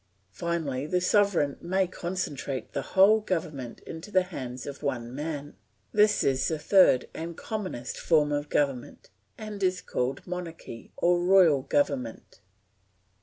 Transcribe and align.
Finally, 0.31 0.87
the 0.87 0.99
sovereign 0.99 1.57
may 1.61 1.85
concentrate 1.85 2.73
the 2.73 2.81
whole 2.97 3.19
government 3.19 3.81
in 3.81 4.01
the 4.01 4.23
hands 4.23 4.65
of 4.65 4.81
one 4.81 5.13
man. 5.13 5.55
This 5.91 6.23
is 6.23 6.47
the 6.47 6.57
third 6.57 7.07
and 7.13 7.37
commonest 7.37 7.99
form 7.99 8.31
of 8.31 8.49
government, 8.49 9.11
and 9.37 9.61
is 9.61 9.79
called 9.79 10.25
Monarchy 10.25 10.91
or 10.97 11.19
royal 11.19 11.61
government. 11.61 12.41